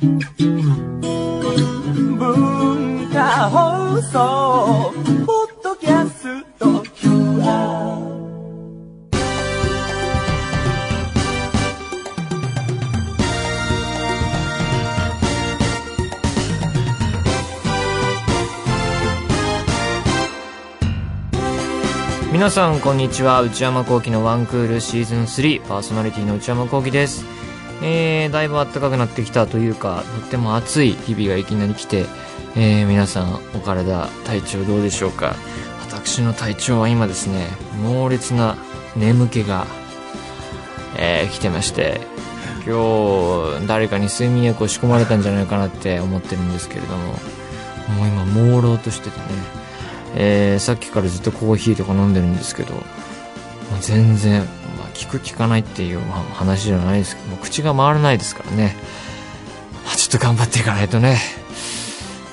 [0.00, 0.18] 文
[3.12, 4.92] 化放送
[5.24, 7.94] ポッドキャスト QR
[22.32, 23.42] 皆さんこんにちは。
[23.42, 27.44] 内山聖輝のワンクールシーズン3パーソナリティの内山聖輝です。
[27.86, 32.06] えー、だいぶ暖かくなってきたというかとっても暑い日々がいきなり来て、
[32.56, 35.36] えー、皆さんお体体調どうでしょうか。
[35.92, 37.46] 私の体調は今ですね
[37.82, 38.56] 猛烈な
[38.96, 39.66] 眠気が、
[40.96, 42.00] えー、来てまして
[42.66, 47.14] 今日誰かに睡眠薬を仕込まれたんじゃないかなって思ってるんですけれどもも
[48.04, 49.64] う今朦朧としててね
[50.16, 52.74] えー、さっきからずっとコーヒーとか飲んでるんですけど、
[53.80, 54.46] 全然、
[54.94, 56.00] 聞く聞かないっていう、
[56.34, 58.76] 話じゃないですけど、口が回らないですからね。
[59.84, 61.18] まあ、ちょっと頑張っていかないとね。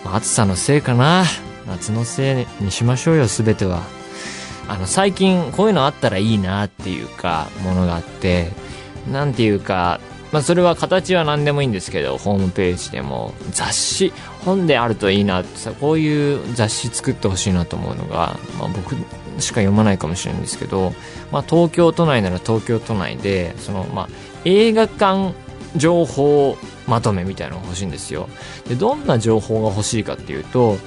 [0.06, 1.26] まあ、暑さのせいかな。
[1.68, 3.84] 夏のせいにしましょうよ、すべては。
[4.68, 8.52] あの、最近こういうのあったらいいなっていうか、ものがあって、
[9.12, 10.00] なんていうか、
[10.32, 14.14] まあ、それは形は何でもいいんですけど、ホームページでも、雑誌、
[14.46, 18.96] 本であるといいなってさ、こういう雑誌作ってほしいなと思うのが、まあ、僕
[19.40, 20.94] しか読まないかもしれないんですけど、
[21.32, 24.10] まあ、東京都内なら東京都内で、その、まあ、
[24.46, 25.34] 映画館
[25.76, 26.58] 情報
[26.88, 28.30] まとめみたいなのが欲しいんですよ。
[28.68, 30.78] で、どんな情報が欲しいかっていうと、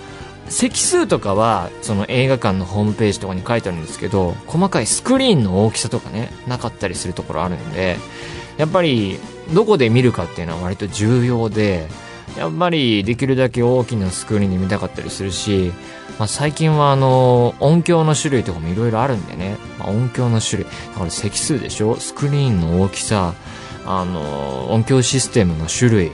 [0.49, 7.97] 席数とかは、その映画館のホームページとかに書いてあるんですけど、細かいスクリーンの大きさとかね、なかったりするところあるんで、
[8.59, 9.19] やっぱり
[9.53, 11.89] どこで見るかっていうのは割と重要で、
[12.37, 15.73] やっぱりできるだけ大きなスクリーンで見たかったりするし、
[16.19, 20.71] まあ、最近はあの音響の種類とかもいろいろあるんでね、まあ、音響の種類。
[20.93, 21.97] だから席数でしょ？
[21.97, 23.35] スクリーンの大きさ。
[23.87, 26.13] あの音響システムの種類、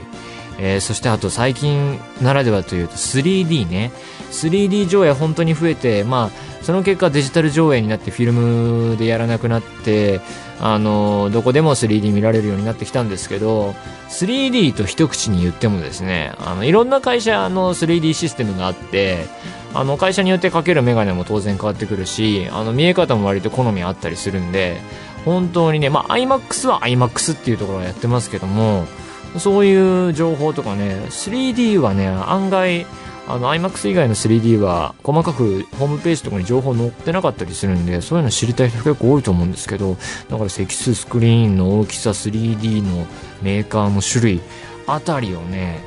[0.59, 3.93] えー、そしてあと最近ならではというと 3D ね。
[4.29, 10.19] 3D 上映本当に増えてまあその結果デジタル上映になってフィルムでやらなくなって
[10.63, 13.71] あのどこでも 3D 見られるようになってきたんですけど
[14.09, 19.25] 3D と一口に言ってもですねあのいろんな会社の 3D システムがあって
[19.73, 24.79] あの会社によってかけるメガネも当然変わってくるしあの見え方も割と好みあったりするんで
[25.25, 28.85] 本当にね、まあ、IMAX は IMAX っていうところをやってますけども
[29.39, 32.85] そういう情報とかね 3D はね案外
[33.31, 39.95] あの iMAX 以外の 3D は細かくホームページとかに情報載ってなかったりするんでそういうの知りたい人結構多いと思うんですけど
[40.27, 43.07] だから積数スクリーンの大きさ 3D の
[43.41, 44.41] メーカーの種類
[44.85, 45.79] あたりをね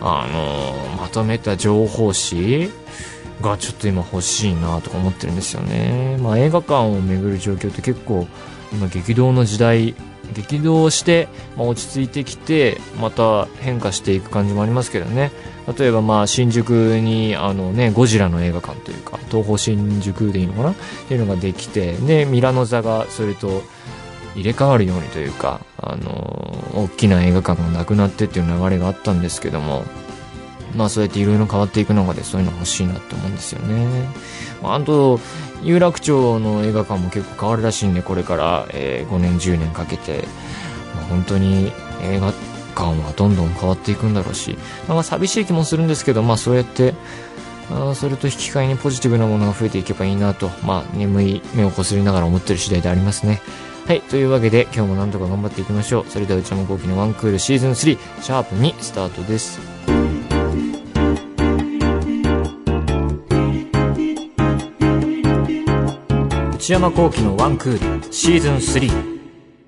[0.00, 2.68] あのまとめた情報誌
[3.42, 6.16] がちょっと今欲しいなとか思ってるんですよね。
[6.20, 8.26] まあ映画館を巡る状況って結構
[8.72, 9.94] 今激動の時代
[10.34, 15.32] 激動して、まあ、落ち着いてきてまた変化していく感じもありますけどね
[15.78, 20.70] 例えばまあ新宿にあのねゴジラの映画館というか東宝新宿でいいのかな？
[20.70, 20.74] っ
[21.08, 23.62] ていうのができてでミラノ座がそれと
[24.34, 26.12] 入れ替わるようにというかあの
[26.74, 29.84] 大きな映画館がなくなってっていう流れがあったんですけども
[30.76, 34.06] まあそうやっていろいろ変わっていく中でそういうの欲しいなって思うんですよね。
[34.62, 35.20] あと、
[35.62, 40.26] 有楽町の映画館も結構変わるらしいんで、これから、えー、5年、10年かけて、
[40.94, 42.32] まあ、本当に映画
[42.74, 46.94] 館はどんどん変わっていくんだろうし、なんか寂しい気もするんですけど、まあそうやって、
[47.70, 53.40] あそれと引き換えにポジティブなものが増えていけばいいなと、まあ眠い目をこすりながら思ってる次第でありますね。
[53.86, 54.02] はい。
[54.02, 56.04] というわけで、今日もなんとか頑張っていきましょう。
[56.10, 59.77] それでは、内山幸輝のワンクールシーズン3、シャープにスタートです。
[66.68, 69.20] 内山幸輝のワンクールシーズン3。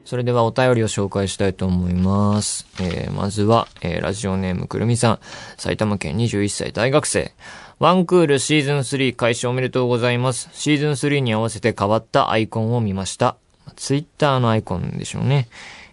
[0.05, 2.67] それではお便りを紹介したいと思います。
[2.79, 5.19] えー、まずは、えー、ラジオネームくるみさん。
[5.57, 7.33] 埼玉県21歳大学生。
[7.79, 10.51] ワンクールシーズン3開始おめでとうございます。
[10.53, 13.37] シーズン3に合わせて変わったアイコンを見ました。
[13.77, 15.49] ツイッターのアイコンでしょうね。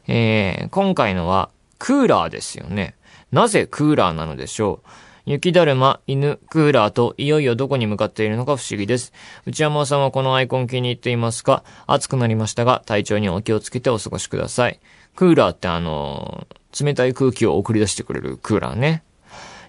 [0.10, 2.96] えー、今回のは、クーラーですよね。
[3.32, 4.90] なぜクーラーなのでしょう
[5.30, 9.12] 雪だるま、犬、クーラーといよいよどこに向かっているのか不思議です。
[9.46, 11.66] 内山さんはこのアイコン気に入っていますか？
[11.86, 14.80] 暑くなりましたが、体調にお気をつけてお過ごしください。
[15.18, 19.04] クーラーってあのー、冷たい空気を送り出してくれるクーラーね。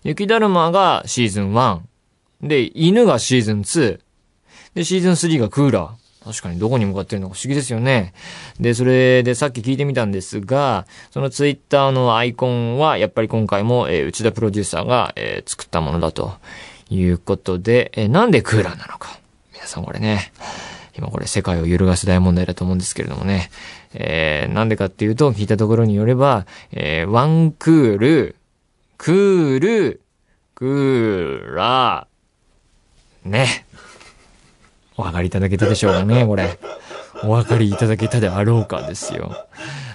[0.04, 1.80] 雪だるまがシーズン1。
[2.42, 4.00] で、犬がシーズン2。
[4.74, 6.07] で、シーズン3がクーラー。
[6.28, 8.12] 確かにどこに向かってるのか不思議ですよね。
[8.60, 16.34] で、それでさっき聞いてみたんですが、そのツイッターのアイコンは、やっぱり今回も、えー、内田プロデューサーが、えー、作ったものだと
[16.90, 19.18] いうことで、えー、なんでクーラーなのか。
[19.54, 20.32] 皆さんこれね、
[20.98, 23.50] 今これ世界を揺るがす大問題だと思うんですけれどもね。
[23.94, 28.36] えー、なんでかっていうと、聞いたところによれば、えー、ワンクール、
[28.98, 30.00] クール、
[30.54, 33.64] クーラー、ね。
[34.98, 36.58] お分かりいただけたでしょうかね、 これ。
[37.22, 39.46] お分かりいただけたであろうかですよ。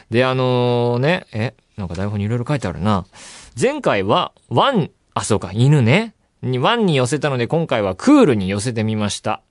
[0.09, 3.05] で、あのね、え、なんか台本にいろいろ書いてあるな。
[3.59, 6.13] 前回は、ワン、あ、そうか、犬ね。
[6.41, 9.41] に、ワンに寄せたので、今回はクールに寄せてみました。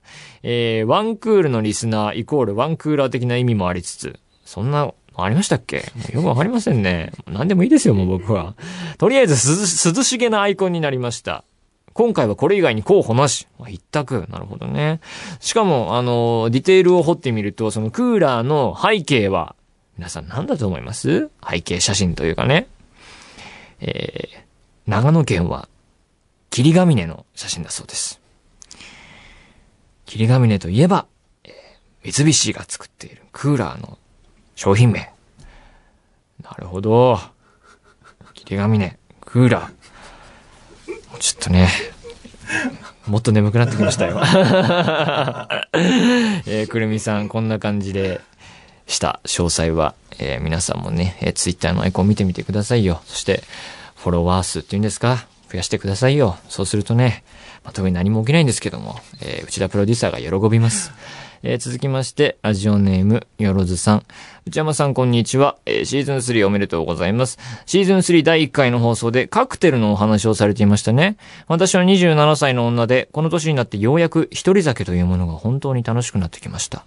[0.43, 5.91] えー、ワンクールのリスナーイコールワンクーラー的な意味もありつつ、そんな、ありましたっけ？
[6.11, 7.11] よくわかりませんね。
[7.27, 8.55] 何でもいいですよ、もう僕は。
[8.97, 9.33] とりあえず、
[9.93, 11.43] 涼しげなアイコンになりました。
[11.93, 13.47] 今回はこれ以外に候補なし。
[13.59, 14.25] まあ一択。
[14.29, 14.99] なるほどね。
[15.39, 19.55] しかも、あの、ディテールを掘ってみると、そのクーラーの背景は、
[19.97, 21.29] 皆さん何だと思います？
[21.47, 22.67] 背景写真というかね。
[23.79, 24.37] えー、
[24.87, 25.69] 長野県は、
[26.49, 28.19] 霧ヶ峰の写真だそうです。
[30.05, 31.05] 霧ヶ峰といえば、
[31.43, 33.99] えー、三菱が作っているクーラーの
[34.55, 35.13] 商品名。
[36.41, 37.19] なるほど。
[38.33, 39.82] 霧ヶ峰、クーラー。
[41.19, 41.69] ちょっとね、
[43.07, 44.19] もっと眠くなってきましたよ。
[46.45, 48.21] えー、くるみさん、こんな感じで
[48.87, 53.01] した詳細は、えー、皆さんもね、えー、ツイッターのアイコン見てみてくださいよ。
[53.05, 53.43] そして、
[53.95, 55.25] フォロワー数っていうんですか？
[55.51, 56.37] 増やしてくださいよ。
[56.49, 57.23] そうするとね、
[57.63, 60.91] まあ、特に何も起きないんですけども、えー、内田プロデューサーが喜びます。
[61.45, 64.05] えー、続きまして、ラジオネーム、よろずさん。
[64.45, 65.57] 内山さん、こんにちは。
[65.65, 67.37] えー、シーズン3おめでとうございます。
[67.65, 71.17] シーズン3第1回の放送でカクテルのお話をされていましたね。
[71.49, 76.85] 私は27歳の女で、この年になってようやく一人酒というものが本当に楽しくなってきました。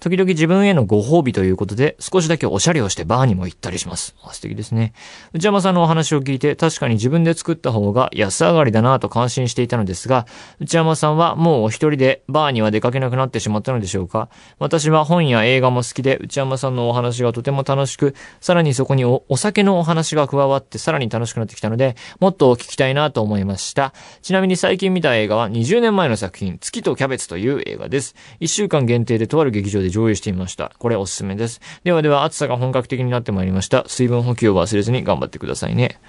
[0.00, 4.14] 時々自分へのご褒美ということで、少しだけおしゃれをしてバーにも行ったりします。
[4.32, 4.92] 素敵ですね。
[5.32, 10.26] 内山さんのお話を聞いて、確かに自分で作った方が安上がりだなぁと感心していたのですが、
[10.60, 14.28] 内山さんはもうお一人でバーには出かけなくなってしまったのでしょうか？
[14.58, 23.92] 私は本や映画も好きで、内山さんのお話がとても楽しく、さらにそこにお酒のお話が加わってさらに楽しくなってきたので、もっと聞きたいなと思いました。
[24.22, 28.14] ちなみに最近見た映画は20年前の作品、月とキャベツという映画です。
[28.40, 30.72] 1週間限定でとある劇場で上映していました。
[30.78, 31.60] これおすすめです。
[31.84, 33.84] ではでは暑さが本格的になってまいりました。
[33.88, 36.00] 水分補給を忘れずに頑張ってくださいね。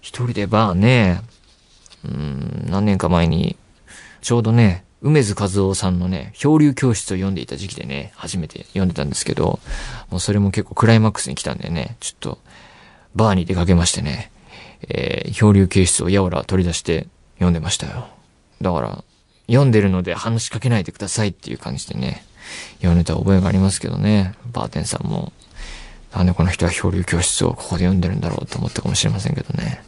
[0.00, 1.22] 一人でバーね、
[2.04, 3.56] うん、何年か前に、
[4.20, 9.58] ちょうどね、梅津和夫さんのね、漂流教室を読んでいた時期でね、初めて読んでたんですけど、
[10.10, 12.38] もうそれも結構クライマックスに来たんでね、ちょっと、
[13.14, 14.30] バーに出かけましてね、
[14.88, 18.06] えー、漂流教室をやわら取り出して読んでましたよ。
[18.60, 19.04] だから、
[19.46, 22.24] 読んでるので話しかけないでくださいっていう感じでね、
[22.76, 25.32] 読んでた覚えがありますけどね、バーテンさんも、
[26.14, 29.82] なんでこの人は漂流教室をここで読んでるんだろうと思ったかもしれませんけどね。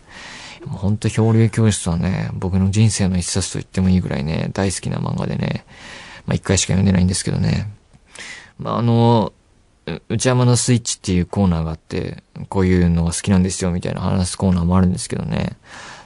[0.66, 5.64] もうほんと漂流教室はね、僕の人生の一冊と言ってもいいぐらいね、大好きな漫画でね、
[6.26, 7.70] まあ一回しか読んでないんですけどね。
[8.58, 9.32] まああの、
[10.08, 15.56] 内山のスイッチっていうコーナーがあって、こういうのが好きなんですよみたいな話すコーナーもあるんですけどね。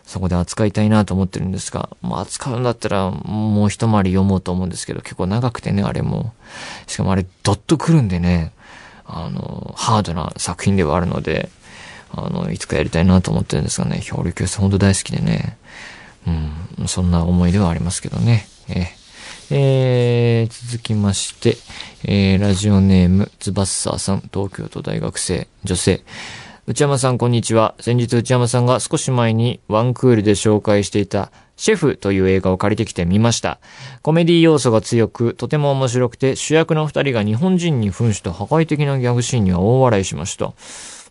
[0.08, 6.32] そこで扱いたいなと思ってるんですが、まあ扱うんだったらもう一回り読もうと思うんですけど、結構長くてね、あれも。
[6.86, 8.52] しかもあれドッと来るんでね、
[9.04, 11.50] あの、ハードな作品ではあるので、
[12.10, 15.58] あの、いつかやりたいなと思ってるんですがね、漂流教室ほんと大好きでね、
[16.26, 18.48] うん、そんな思い出はありますけどね。
[18.70, 18.94] え
[19.50, 21.58] えー、続きまして、
[22.04, 26.02] えー、ラジオネーム、ズバッサーさん、東京都大学生、女性。
[26.68, 27.74] 内山さん、こんにちは。
[27.80, 33.58] 先日内山さんが少し前にワンクールで紹介していたシェフという映画を借りてきてみました。
[34.02, 40.52] コメディ要素が強く、とても面白くて、主役の二人が日本人に扮した破壊的なギャグシーンには大笑いしました。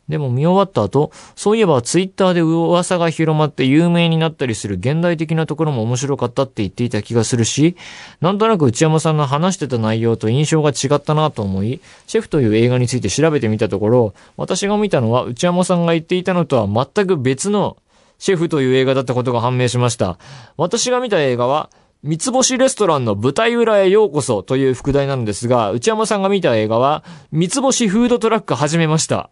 [0.07, 7.75] でも見終わった後、そういえばツイッターで噂が広まって有名になったりする現代的なところも面白かったって言っていた気がするし、
[8.21, 17.77] なんとなく内山さんの話してた内容と印象が違ったなと思い、シェフという映画について調べてみたところ、私が見たのは内山さんが言っていたのとは全く別の
[18.19, 20.17] シェフという映画だったことが判明しました。
[20.55, 21.69] 私が見た映画は、
[22.03, 29.29] 三つ星レストランの舞台裏へようこそという副題なんですが、内山さんが見た映画は、三つ星フードトラック始めました。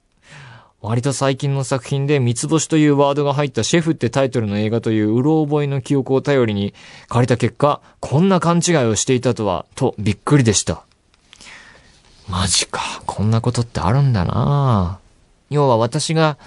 [0.85, 6.75] 割と最近の作品で三つ星というワードが入ったシェフってタイトルの映画といううろ覚えの記憶を頼りに
[7.09, 10.83] 借りた結果、こんな勘違いをしていたとは、とびっくりでした。
[12.29, 12.81] マジか。
[13.07, 14.99] こんなことってあるんだな
[15.49, 16.37] 要は私が、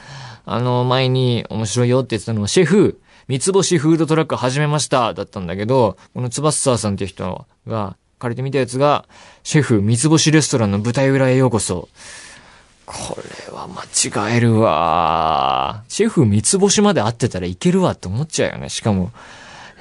[0.47, 9.05] あの、前に面白いよって言ってたのは、シェフ、三つ星フードトラック始めました、だったんだけど、このつばっさーさんっていう人が、借りてみたやつが、
[9.43, 11.89] シェフ、三つ星レストランの舞台裏へようこそ。
[12.89, 13.83] これは間
[14.31, 15.85] 違えるわ。
[15.89, 18.71] シェフ三つ星まで会ってたらいけるわって思っちゃうよね。
[18.71, 19.13] しかも、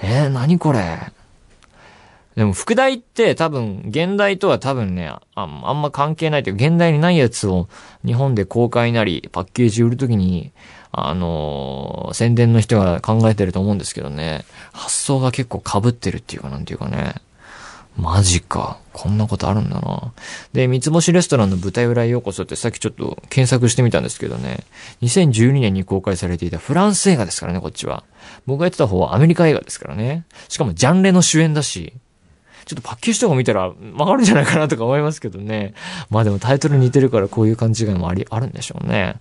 [0.02, 1.00] えー、何これ。
[2.36, 7.70] でも、副題って多分、現代とは多分ね、ああんま関係ないというか、現代にないやつを
[8.06, 10.52] 日本で公開なり、パッケージ売るときに、
[10.92, 17.16] あのー宣伝の人が考えてると思うんですけどね、発想が結構被ってるっていうかなんていうかね、
[18.08, 18.78] マジか。
[18.94, 20.14] こんなことあるんだな。
[20.54, 24.64] で、三つ星レストランの舞台裏へようこそってさっきちょっと検索してみたんですけどね、
[25.02, 28.06] 2012年に公開されていたフランス映画ですからね、こっちは。
[28.46, 30.24] 僕がやってた方はアメリカ映画ですからね。
[30.48, 31.92] しかもジャンレの主演だし、
[32.66, 35.74] ちょっとパッケージとか見たら曲がるんじゃないかなとか思いますけどね。
[36.10, 39.16] まあでもタイトル似てるからこういう勘違いもあり、あるんでしょうね。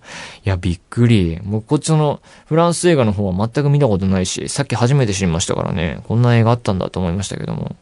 [0.45, 1.39] いや、びっくり。
[1.43, 5.99] もうこっちのフランス映画の方は全く見たことないし、さっき初めて知りましたからね。
[6.07, 7.75] こんな映画あったんだと思いましたけども。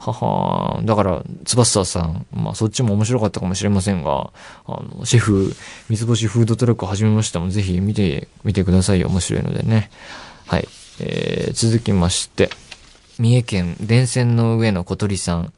[0.00, 4.32] ははだから、つばさん、まあそっちも面白かったかもしれませんが、
[4.66, 5.54] あの、シェフ、
[5.90, 9.08] 三つ星フードトラック始めましたもん、ぜひ見て、見てくださいよ。
[9.08, 9.90] 面白いのでね。
[10.46, 10.66] はい。
[11.00, 12.48] えー、続きまして、
[13.18, 15.52] 三重県電線の上の小鳥さん。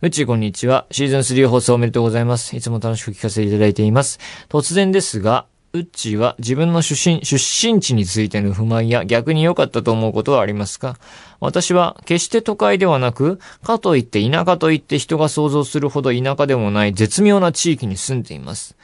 [0.00, 0.86] うちこんにちは。
[0.90, 2.56] シーズン3放送おめでとうございます。
[2.56, 4.18] いつも楽しく聞かせていただいています。
[4.48, 10.96] 突然ですが、うっちーは自分の出身、出身地についての不満や逆に良かったと思うことはありますか？
[11.38, 18.76] 私は決して都会ではなく、かといって田舎といって人が想像するほど田舎でもない絶妙な地域に住んでいます。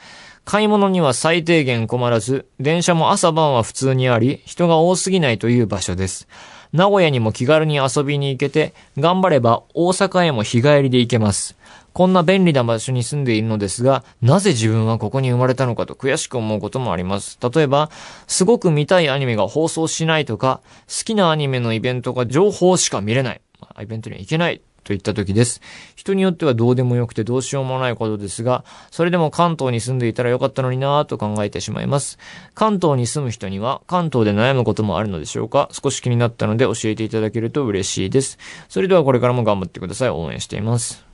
[0.45, 6.29] 買い物には最低限困らず、電車も朝晩は普通にあり、人が多すぎないという場所です。
[6.71, 11.57] 名古屋にも気軽に遊びに行けて、頑張れば大阪へも日帰りで行けます。
[11.97, 17.39] こんな便利な場所に住んでいるのですが、なぜ自分はここに生まれたのかと悔しく思うこともあります。
[17.41, 17.89] 例えば、
[18.27, 23.41] すごく見たいアニメが放送しないとか、好きなアニメのイベントが情報しか見れない。
[23.59, 24.61] まあイベントには行けない。
[24.83, 25.59] といった時です。
[25.95, 32.19] 人によってはどうでもよくてどうしようもないことですが、それでも関東に住んでいたらよかったのになぁと考えてしまいます。
[32.53, 35.67] 関東に住む人には関東で悩むこともあるのでしょうか？
[35.71, 38.37] 少し気になったので教えていただけると嬉しいです。
[38.69, 40.09] それではこれからも頑張ってください。
[40.09, 41.06] 応援しています。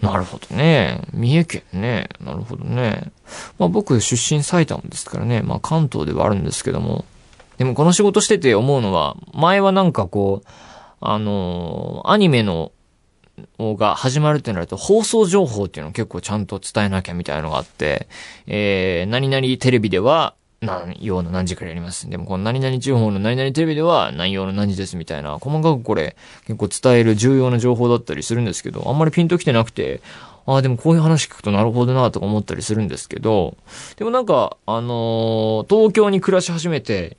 [0.00, 1.00] なるほどね。
[1.12, 2.08] 三重県ね。
[2.20, 3.10] なるほどね。
[3.58, 5.42] まあ僕出身埼玉ですからね。
[5.42, 7.04] まあ関東ではあるんですけども。
[7.58, 10.48] でもこの仕事してて思うのは、前はなんかこう、
[11.00, 12.72] あのーアニメの
[13.58, 18.08] が始まるってなると、放送情報っていうのを結構ちゃんと伝えなきゃみたいなのがあって、
[18.46, 20.34] えー、何々テレビでは、
[20.64, 22.08] 何曜の何時からやります。
[22.08, 26.16] でもこの何々地方の何々テレビでは何曜の何時ですみたいな、細かくこれ
[26.46, 30.00] 結構伝える重要な情報だったりするんですけど、あんまりピンときてなくて、
[30.46, 33.56] ああ、でもこういう話聞くとなるほどなとか思ったりするんですけど、
[33.96, 37.16] でもなんか、あのー東京に暮らし始めて、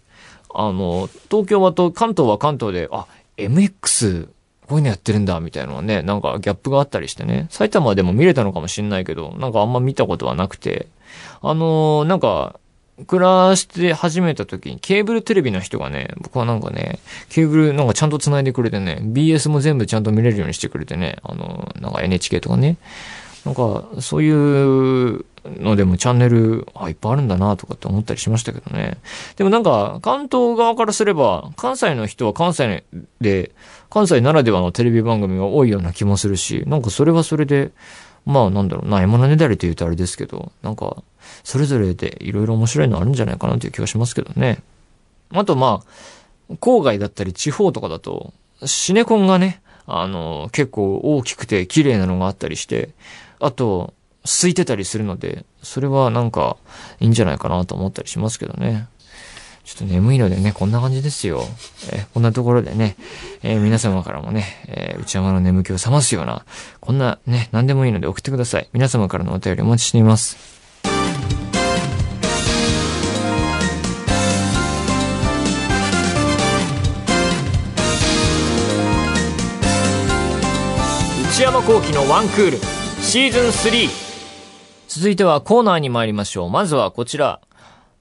[0.53, 4.27] あの、東京はと、関東は関東で、あ、MX、
[4.67, 7.47] こういうのやってるんだ、みたいなのはね、なんかギャップがあったりしてね。
[7.49, 10.87] 埼玉でも見れたのかもしんないけど、なんかあんま見たことはなくて、
[11.41, 12.59] あのーなんか、
[13.07, 16.99] 暮らして始めた時にケーブルテレビの人がね、僕はなんかね、
[17.29, 22.77] ケーブルなんかちゃんと繋いでくれてね、BS も全部ちゃんと見れるようにしてくれてね、あのなんか NHK とかね、
[23.45, 25.23] なんか、そういう
[25.59, 28.97] のでもチャンネル、あ、いっぱいあるんだなとかって思ったりしましたけどね。
[29.35, 32.83] でもなんか、関東側からすれば、関西の人は関西
[33.21, 33.51] で、
[33.91, 37.71] 関西ならではのテレビ番組が多いような気もするし、なんかそれはそれで、
[38.25, 41.03] まあなんだろうな、山のねだりって言うとあれですけど、なんか、
[41.45, 44.63] それぞれでいろいろ面白いのあるんじゃないかなという気がしますけどね。
[45.31, 45.83] あとま
[46.49, 48.33] あ、郊外だったり地方とかだと、
[48.65, 52.89] シネコンがね、あの、結構大きくて綺麗なのがあったりして、
[53.39, 56.57] あと、空いてたりするので、それはなんか
[56.99, 58.87] いいんじゃないかなと思ったりしますけどね。
[59.65, 61.43] ちょっと眠いのでね、こんな感じですよ。
[61.91, 62.95] えーこんなところでね、
[63.43, 66.43] えー皆様からもね、えー内山の眠気を覚ますような、
[66.79, 68.69] こんなね、何でもいいので送ってください。
[68.73, 70.54] 皆様からのお便りお待ちしています。
[81.35, 82.57] 内山幸喜のワンクール
[83.01, 83.89] シーズン3
[84.87, 86.49] 続いてはコーナーに参りましょう。
[86.49, 87.41] まずはこちら。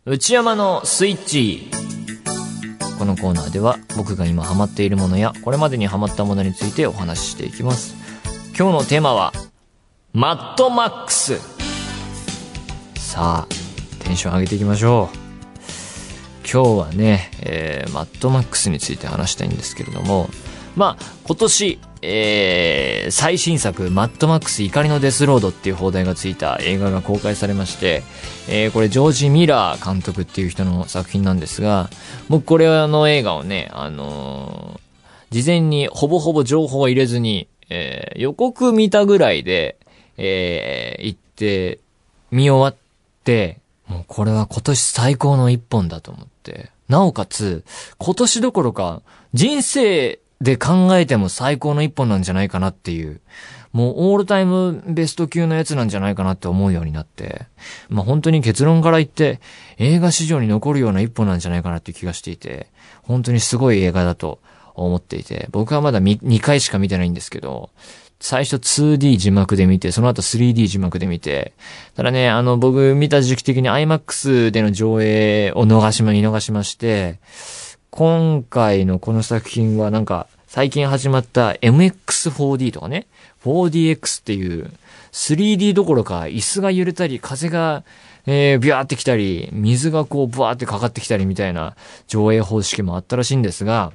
[0.04, 1.68] 内山のスイッチ。
[2.96, 7.96] このコーナーでは僕が今ハマっているものやこれまでにハマったものについてお話ししていきます。
[8.56, 9.32] 今日のテーマは、
[10.12, 11.40] マッドマックス。
[12.94, 15.16] さあ、テンション上げていきましょう。
[16.48, 20.28] 今日はね、えー、マッドマックスについて話したいんですけれども、
[20.76, 28.02] まあ、今年、えー、最新作、マッドマックス怒りのデスロードっていう放題がついた映画が公開されまして、
[28.46, 31.88] えー、これジョージ・ミラー監督っていう人の作品なんですが、
[32.28, 34.84] 僕これあの映画をね、あのー
[35.30, 39.78] 事前にほぼほぼ情報を入れずに、えー予告見たぐらいで、
[40.18, 41.78] えー行って、
[42.30, 42.76] 見終わっ
[43.25, 43.58] て、
[43.88, 46.70] もうこれは今年最高の一本だと思って。
[46.88, 47.64] なおかつ、
[47.96, 49.00] 今年どころか、
[49.32, 53.20] 人生で考えても最高の一本なんじゃないかなっていう。
[53.72, 57.46] もうオールタイムベスト級のやつなんじゃないかなって思うようになって、
[57.88, 59.40] まあ本当に結論から言って
[59.78, 62.68] 映画史上に残るような一本なんじゃないかなっていう気がしていて、
[63.02, 64.38] 本当にすごい映画だと
[64.74, 67.70] 思っていて、僕はまだ2回しか見てないんですけど、
[68.20, 71.52] 最初 2D 字幕で見て、その後 3D 字幕で見て、
[71.94, 77.18] ただね、あの、僕見た時期的に IMAX での上映を逃し、見逃しまして、
[77.96, 83.06] 今回のこの作品はなんか、最近始まった MX4D とかね、
[83.44, 84.72] 4DX っていう
[85.12, 87.84] 3D どころか椅子が揺れたり、風が、
[88.26, 91.76] えー、ビューってきたり、水がこうブワーってかかってきたりみたいな
[92.08, 93.92] 上映方式もあったらしいんですが、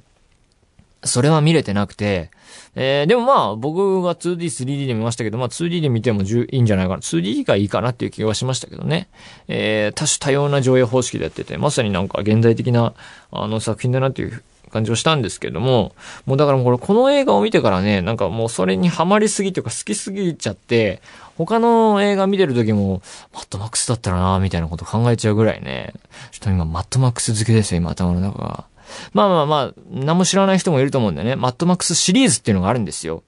[1.04, 2.30] それは見れてなくて、
[2.76, 7.00] えー、でもまあ、僕が 2D、3D で見ましたけど、まあ 2D で見てもいいんじゃないかな。
[7.00, 9.10] 2D がいいかなっていう気がしましたけどね。
[9.48, 12.94] えー、多種多様な上映方式でやってて、まさになんか現代的な、
[13.32, 15.94] あの作品だなっていう感じをしたんですけども、
[16.26, 21.02] もうだからもうこれ、この映画を見てからね、なんかもうそれにハマりすぎというか好きすぎちゃって、
[21.38, 23.02] 他の映画見てる時も、
[23.34, 25.94] マッドマックスだったらなみたいなこと考えちゃうぐらいね、
[26.32, 28.66] ちょっと今マッドマックス好きですよ、今頭の中が。
[29.14, 31.36] まあまあまあ、何も知らない人もいると思うんだよね。
[31.36, 33.24] マッドマックスシリーズっていうのがあるんですよ。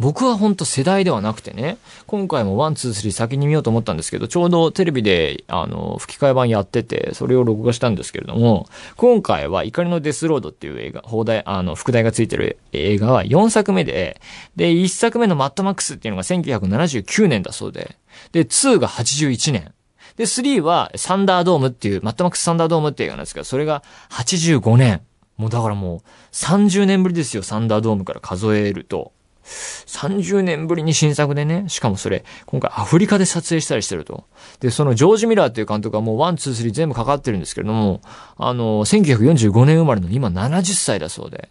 [0.00, 14.22] 僕は本当世代ではなくてね、今回もワン、ツー、スリー先に見ようと思ったんですけど、ちょうどテレビで、あの、吹き替え版やってて、それを録画したんですけれども、今回は怒りのデスロードっていう映画、放題、あの、副題がついてる映画は4作目で、
[14.56, 17.98] で、1作目のマットマックスっていうのが1979年だそうで、
[18.32, 19.74] で、2が81年。
[20.16, 25.02] で、3はサンダードームっていう、マットマックスサンダードームっていう映画なんですけど、それが85年。
[25.36, 26.00] もうだからもう
[26.32, 29.12] 30年ぶりですよ、サンダードームから数えると。
[29.42, 34.24] 30年ぶりに新作でね、しかもそれ、今回アフリカで撮影したりしてると。
[34.60, 38.00] で、そのジョージ・ミラーっていう監督はもう1、2、3全部かかってるんですけれども、
[38.36, 41.48] あの、1945年生まれの今70歳だそうで、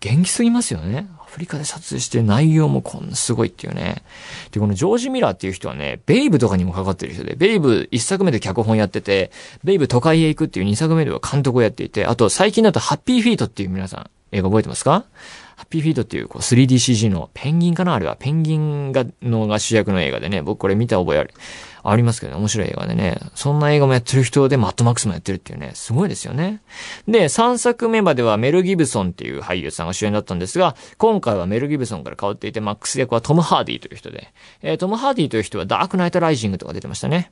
[0.00, 1.06] 元気すぎますよね。
[1.34, 4.04] フリカで撮影して内容もこんなすごいっていうね。
[4.52, 9.32] で、このジョージ・ミラーっていう人はね、ベイブとかにもかかってる人で、ベイブ1作目で脚本やってて、
[9.64, 15.04] ベイブ都会へ行くっていう2作目では監督をやっていて、あと最近だとハッピーフィートっていう皆さん、映画覚えてますか？
[15.56, 17.94] ハッピーフィートっていうこう 3DCG のペンギンかな？
[17.94, 18.16] あれは。
[18.16, 21.32] ペンギンが、のが主役の映画でね、僕これ見た覚えある。
[21.84, 23.18] ありますけどね、面白い映画でね。
[23.34, 26.60] そんな映画もやってる人でマッドマックスもやってるっていうね、すごいですよね。
[27.06, 37.30] で、3作目まではメル・ギブソンっていう俳優さんが主演だったんですが、今回はメル・ギブソンから変わっていて、マックス役はトム・ハーディという人で、えー、トム・ハーディという人はダークナイト・ライジングとか出てましたね。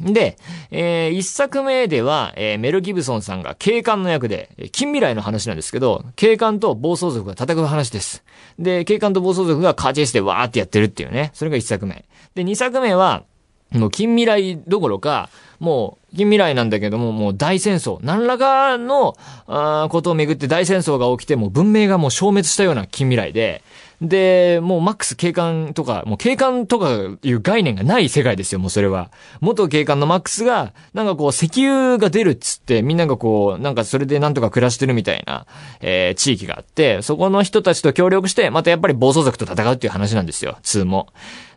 [0.00, 0.38] で、
[0.70, 8.24] えー、一作目では、えー、メル・ギブソンさんが警官の役で、近未来の話なんですけど、警官と暴走族が戦う話です。
[8.58, 11.30] で、警官と暴走族がカーチェイスでわーってやってるっていうね。
[11.34, 12.04] それが一作目。
[12.34, 13.24] で、二作目は、
[13.70, 15.28] もう近未来どころか、
[15.62, 18.00] もう近未来なんだけども、もう大戦争。
[18.02, 23.62] 何らかの、あことをめぐって大戦争が起きて、もう文明がもう消滅したような近未来で、
[24.02, 29.12] で、もうマックス警官とか、もう警官とかいう概念がない世界ですよ、もうそれは。
[29.40, 35.46] 元警官のマックスが、なんかこう石油が出るっつって、みんながこう、なんかそれでなんとか暮らしてるみたいな、
[35.80, 41.06] えー、地域があって、そこの人たちと協力して、またやっぱり暴走族と戦うっていう話なんですよ、2も。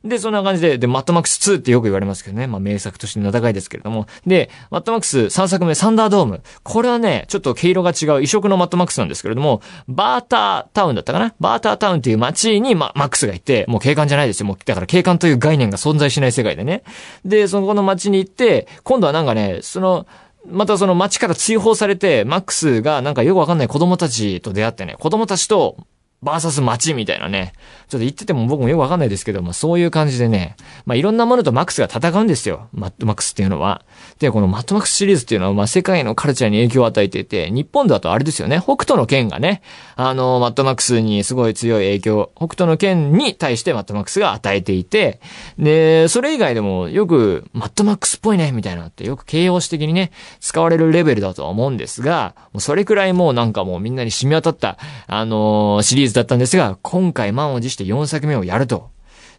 [0.06, 2.46] で、そんな感じで、で、マットマックス2ってよく言われますけどね。
[2.46, 3.95] まあ、名作として名高いですけれども。
[3.96, 6.42] もで、マットマックス3作目、サンダードーム。
[6.64, 11.34] これはね、ちょっと毛色が違う異色のマットマックスなんですけれども、バータータウンだったかな？
[11.40, 14.46] バータータウンっていう街に、ま、マックスがいて、もう警官じゃないですよ。
[14.46, 16.84] もう、だから警官という概念が存在しない世界でね。
[17.24, 20.06] で、そこの街に行って、今度はなんかね、その、
[20.48, 25.78] またその街から追放されて、マックスがなんかよくわかんない子供たちと出会ってね、子供たちと、
[26.26, 27.54] バーサス街みたいなね。
[27.88, 32.68] ちょっと言ってても僕もよくわかんないですけども、そういう感じでね、まあ、いろんなものとマックスが戦うんですよ。
[32.74, 33.84] マッドマックスっていうのは。
[34.18, 39.62] で、このマッドマックスシリーズっていうのは、まあ、世界のカルチャーに影響を与えていて、日本だとあれですよね、北斗の拳がね、
[39.96, 45.20] あの、マッドマックスにすごい強い影響、北斗の拳に対してマッドマックスが与えていて、
[45.60, 58.90] で、それ以外でもよく、マッドマックスっぽいね、みたいなのってよく形容詞的にね、使われるレベルだとは思うんですが、もうそれくらいもうなんかもうみんなに染み渡った、あのシリーズだったんですが、今回満を持して4作目をやると。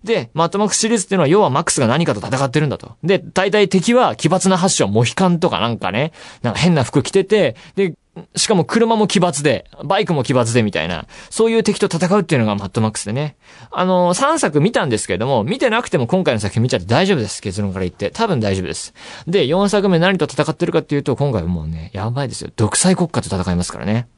[0.05, 2.97] で、マッドマックスシリーズっていうのは、要はマックスが何かと戦ってるんだと。
[3.03, 6.13] で、大体敵は奇抜な発想、モヒカンとかなんかね、
[6.43, 7.95] なんか変な服着てて、で、
[8.35, 13.37] しかも車も奇抜で、バイクも奇抜でみたいな、そういう敵と戦うっていうのがマッドマックスでね。
[13.71, 17.43] あのー、3作見たんですけれども、見てなくても今回の作品見ちゃって大丈夫です。
[17.43, 18.11] 結論から言って。
[18.11, 18.95] 多分大丈夫です。
[19.27, 22.51] で、4作目何と戦ってるかっていうと、今回もうね、やばいですよ。
[22.57, 24.09] 独裁国家と戦いますからね。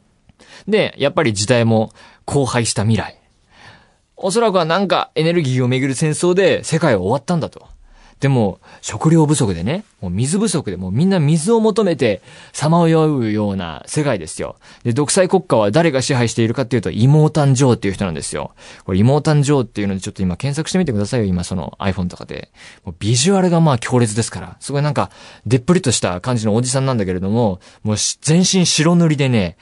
[0.67, 1.93] で、やっぱり時代も
[2.27, 3.19] 荒廃した未来。
[4.17, 7.69] おそらくはなんかエネルギーをめぐる戦争で世界は終わったんだと。
[8.21, 12.21] でも、食料不足でね、もう水不足でもうみんな水を求めて
[12.53, 14.57] さまようような世界ですよ。
[14.83, 18.55] で、独裁国家は誰が支配しているかっていうと、妹誕生っていう人なんですよ。
[18.85, 22.51] これ妹誕生っていうのでちょっと今検索してみてくださいよ、今その iPhone とかで。
[22.85, 24.57] もうビジュアルがまあ強烈ですから。
[24.59, 25.11] すごいなんか、
[25.47, 29.57] でっぷりとした感じのおじさんなんだけれども、もう全身白塗りでね、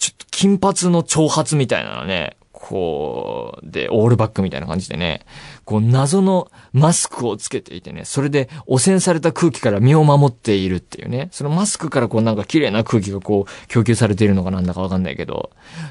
[0.00, 5.26] ちょっと金髪の長髪みたいなのね、こう、で、オールバックみたいな感じでね、
[5.64, 15.50] こう、謎のマスクをつけていてね、それで汚染された空気から身を守っているっていうね、そのマスクからこうなんか綺麗な空気がこう、供給されているのかなんだかわかんないけど、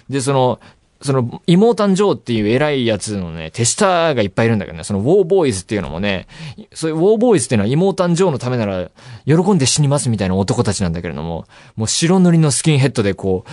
[0.10, 0.60] で、その、
[1.02, 6.28] その、妹誕生っていう偉いやつのね、手下がいっぱいいるんだけどね、そのウォーボーイズっていうのもね、
[6.74, 8.90] そういうウォーボーイズっていうのは妹誕生のためなら、
[9.26, 11.46] 喜んで死にますみたいな男たちなんだけれども、
[11.78, 13.50] もう白塗りのスキンヘッドでこう、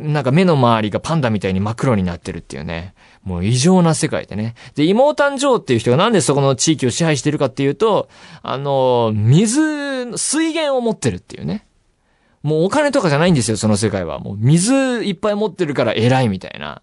[0.00, 2.94] なんか目の周りがパンダみたいに真っ黒になってるっていうね。
[3.22, 4.54] もう異常な世界でね。
[4.74, 8.08] で、妹誕生っていう人がなんでそこの地域を支配してるかっていうと、
[8.42, 11.66] あの、水、水源を持ってるっていうね。
[12.42, 14.18] もうお金とかじゃないんですよ、その世界は。
[14.18, 16.80] もう水いっぱい持ってるから偉いみたいな。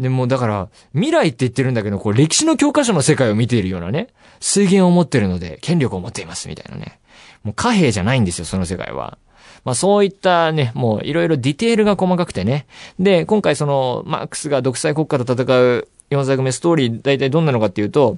[0.00, 4.08] でもだから、未来って言ってるんだけど、こう歴史の教科書の世界を見ているようなね、
[4.40, 6.98] 水源を持ってるので、権力を持っていますみたいなね。
[7.44, 9.18] もう貨幣じゃないんですよ、その世界は。
[9.66, 12.66] まあそういったね、もういろいろディテールが細かくてね。
[13.00, 18.16] で、今回その、マックスが独裁国家と戦う4作目ストーリー、大体どんなのかっていうと、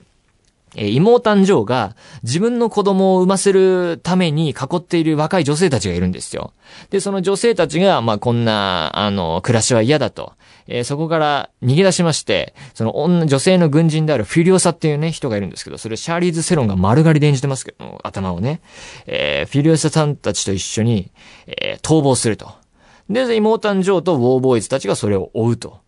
[0.76, 6.52] え、妹誕生が自分の子供を産ませるために囲っている若い女性たちがいるんですよ。
[6.90, 10.34] で、その女性たちが、まあ、こんな、あの、暮らしは嫌だと。
[10.66, 18.60] えー、そこから逃げ出しまして、その女、女性の軍人であるフィリオサっていうね、人がいるんですけど、それシャーリーズ・セロンが丸刈りで演じてますけど、頭をね。
[19.06, 21.10] えー、フィリオサさんたちと一緒に、
[21.46, 22.52] えー、逃亡すると。
[23.08, 25.80] で、妹誕生とウォーボーイズたちがそれを追うと。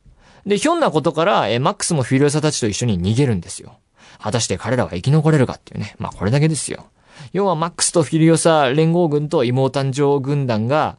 [0.46, 3.76] で、ひょんなことから、え、マックスもフィリオサたちと一緒に逃げるんですよ。
[4.20, 5.94] 果たして彼らは生き残れるかっていうね。
[5.98, 6.86] まあこれだけですよ。
[7.32, 10.96] 要はマックスとフィリオサ連合軍と妹誕生軍団が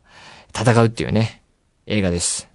[0.58, 1.42] 戦うっていうね、
[1.86, 2.50] 映画です。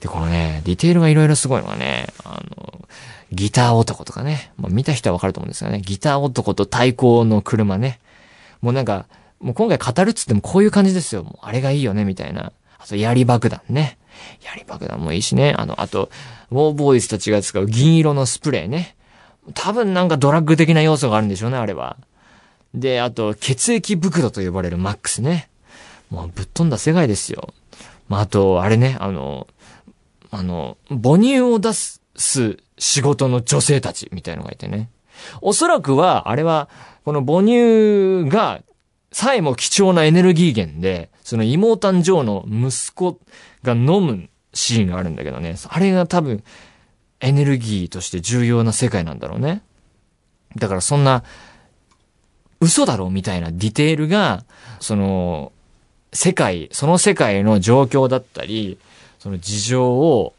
[0.00, 2.88] で、このね、ディテールがいろいろすごいのがね、あの、
[3.32, 8.00] ギター男とかね、まあ見た人はわかると思うんですがね、ギター男と対抗の車ね。
[8.60, 9.06] もうなんか、
[9.40, 11.24] もう今回語るっつってもこういう感じですよ。
[11.24, 12.52] もうあれがいいよね、みたいな。
[12.78, 13.98] あと、槍爆弾ね。
[14.44, 15.54] 槍爆弾もいいしね。
[15.56, 16.10] あの、あと、
[16.50, 18.96] ウォーボーイズたちが使う銀色のスプレーね。
[19.54, 21.96] 多分なんかドラッグ的な要素があるんでしょうね、あれは。
[22.74, 25.48] で、あと、血液袋と呼ばれるマックスね。
[26.10, 27.52] もうぶっ飛んだ世界ですよ。
[28.08, 29.46] まあ、あと、あれね、あの、
[30.30, 32.00] あの、母乳を出す
[32.78, 34.90] 仕事の女性たちみたいのがいてね。
[35.40, 36.68] おそらくは、あれは、
[37.04, 38.62] この母乳が、
[39.12, 43.18] さえも貴重なエネルギー源で、その妹誕生の息子
[43.62, 45.56] が飲むシーンがあるんだけどね。
[45.68, 46.44] あれが多分、
[47.20, 49.62] エネルギーとして重要な世界なんだろうね。
[50.56, 51.22] だからそんな、
[52.60, 54.44] 嘘だろうみたいなディテールが、
[54.80, 55.52] その、
[56.12, 58.78] 世界、その世界の状況だったり、
[59.18, 60.34] その事情を、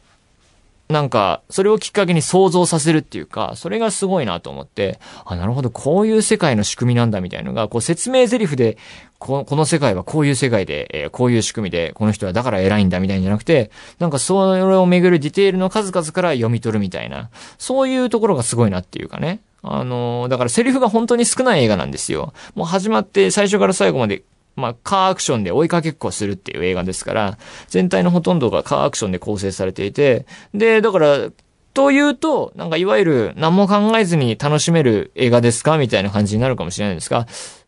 [0.92, 8.78] なんか、それをきっかけに想像させるっていうか、それがすごいなと思って、あ、なるほど、こういう世界の仕組みなんだみたいのが、こう説明台詞で、
[9.18, 19.40] ここの世界はこういう世界で、えー、こういう仕組みで、この人はだから偉いんだみたいんじゃなくて、なんかそれをめぐるディテールの数々から読み取るみたいな、そういうところがすごいなっていうかね。
[19.62, 22.32] あのー、だからセリフが本当に少ない映画なんですよ。
[22.54, 24.24] もう始まって最初から最後まで
[24.56, 27.38] まあ、カーアクションで追いかけっこするっていう映画ですから、
[27.68, 31.30] 全体のほとんどがカーアクションで構成されていて、で、だから、
[31.74, 35.78] というと、なんかいわゆる何も考えずに楽しめる映画ですか？
[35.78, 37.26] みたいな感じになるかもしれないんですが、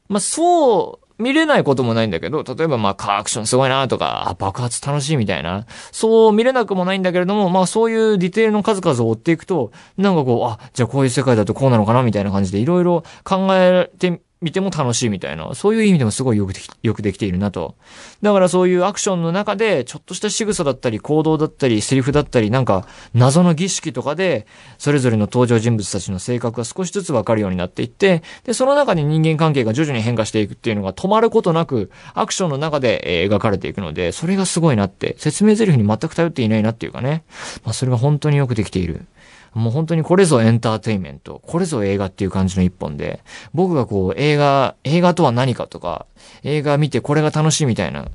[0.08, 12.02] まあそう見れないこともないんだけど、例えばまあカーアクションすごいなとか、爆発楽しいみたいな、そう見れなくもないんだけれども、まあそういうディテールの数々を追っていくと、なんかこう、あ、じゃあこういう世界だとこうなのかな？
[12.02, 17.76] みたいな感じでいろいろ考えて見ても楽しいみたいな、そういう意味でもすごいよくでき、よくできているなと。
[18.20, 37.24] だからそういうアクションの中で、ちょっとした仕草だったり、行動だったり、セリフだったり、なんか、謎の儀式とかで、それぞれの登場人物たちの性格が少しずつわかるようになっていって、で、その中で人間関係が徐々に変化していくっていうのが止まることなく、アクションの中で、え、描かれていくので、それがすごいなって、説明台詞に全く頼っていないなっていうかね。
[37.64, 39.06] まあ、それが本当によくできている。
[39.54, 43.20] もう本当にこれぞエンターテイメント、これぞ映画っていう感じの一本で、
[43.54, 46.06] 僕がこう映画、映画とは何かとか、
[46.42, 48.08] 映画見てこれが楽しいみたいな、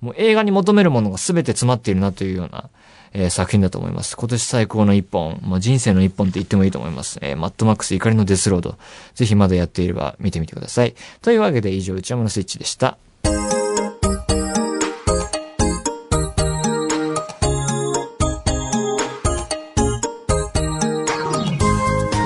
[0.00, 2.68] もう映画に求めるものが全て詰まっているなというような、
[3.14, 4.16] えー、作品だと思います。
[4.16, 7.18] 今年最高の一本、まあ、人生の一本って言ってもいいと思います。
[7.22, 8.76] えー、マッドマックス怒りのデスロード。
[9.14, 10.94] ぜひまだやっていれば見てみてください。
[11.22, 12.98] というわけで以上、内山のスイッチでした。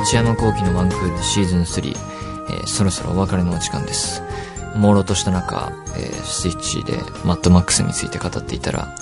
[0.07, 1.91] 内山幸輝のワンクールシーズン3。
[2.49, 4.23] えーそろそろお別れのお時間です。
[4.77, 6.93] 朦朧とした中、えースイッチで
[7.25, 8.95] マッドマックスについて語っていたら、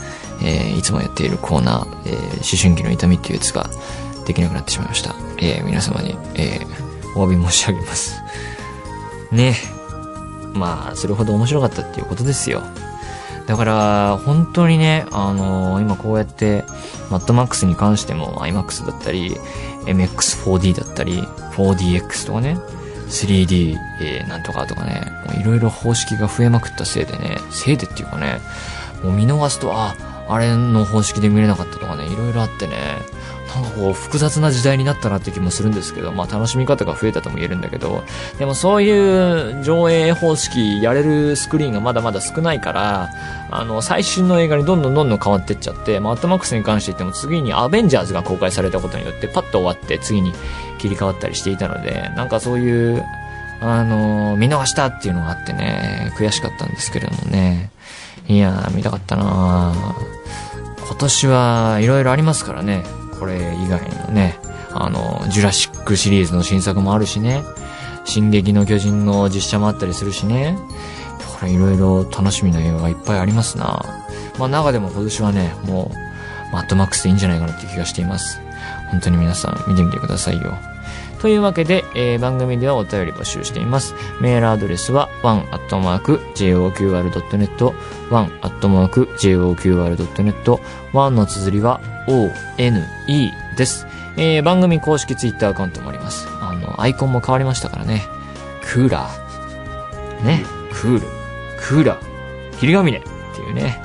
[0.43, 3.69] えーいつもやっているコーナー、えー思春期の痛みっていうやつが
[4.27, 5.15] できなくなってしまいました。
[5.37, 8.17] えー皆様に、えーお詫び申し上げます。
[9.31, 9.57] ね
[10.55, 12.63] まあ、それほど面白かったっていうことですよ。
[13.47, 16.65] だから、本当にね、あのー今こうやって、
[17.11, 19.37] マッドマックスに関しても IMAX だったり、
[19.87, 21.23] MX4D だったり、
[21.57, 22.59] 4DX とかね、
[23.09, 25.03] 3D、えーなんとかとかね、
[25.39, 28.41] いろいろ方式が増えまくったせいでね、せいでっていうかね、
[29.03, 29.95] もう見逃すと、あ、
[30.29, 32.75] あれの方式で見れなかったとかね、いろいろあってね、
[33.55, 38.03] なんかこう複雑な時代になったなって気もするんですけど、まあ楽しみ方が増えたとも言えるんだけど、
[38.39, 43.11] でもそういう上映方式やれるスクリーンがまだまだ少ないから、
[43.51, 50.33] あの、最新の映画にどんどんどんどん変わってっちゃって、マッドマックスに関して言っても次にアベンジャーズが公開されたことによってパッと終わって次に
[50.79, 53.05] 切り替わったりしていたので、なんかそういう、
[53.61, 57.71] あの、見逃したっていうのがあってね、悔しかったんですけれどもね。
[58.29, 60.15] いや、見たかったなー
[60.87, 62.85] 今年はいろいろありますからね。
[63.19, 64.39] これ以外にもね。
[64.73, 67.43] あの、ジュラシックシリーズの新作もあるしね。
[68.05, 70.59] 進撃の巨人の実写もあったりするしね。
[71.39, 73.83] これいろいろ楽しみな映画がいっぱいありますな。
[74.39, 78.41] まあ中でも今年はね、もう、マッドマックスでいいんじゃないかなって気がしています。
[78.91, 80.55] 本当に皆さん見てみてくださいよ。
[81.25, 83.95] というわけで、えー番組ではお便り募集しています。
[84.21, 87.73] メールアドレスは one.joqr.net
[88.11, 90.61] one.joqr.net
[90.93, 91.81] one の綴りは
[92.59, 92.87] one
[93.57, 93.87] です。
[94.19, 96.29] えー番組公式ツイッターアカウントもあります。
[96.43, 98.03] あの、アイコンも変わりましたからね。
[98.61, 100.25] クーラー。
[100.25, 100.45] ね。
[100.75, 101.07] クール。
[101.59, 102.59] クーラー。
[102.59, 103.03] 霧ヶ峰っ
[103.35, 103.81] ていうね。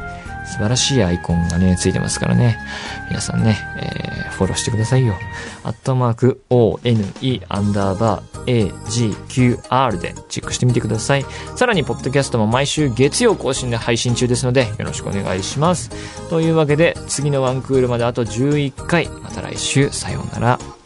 [0.59, 2.59] 素晴らしいアイコンがね、ついてますからね。
[3.07, 5.15] 皆さんね、えーフォローしてくださいよ。
[5.63, 11.25] アットマーク、ONE、アンダーバー、AGQR でチェックしてみてください。
[11.57, 15.89] さらに、ポッドキャストも毎週月曜更新で配信中ですので、よろしくお願いします。
[16.29, 19.09] というわけで、次のワンクールまであと11回。
[19.09, 20.78] また来週、さようなら。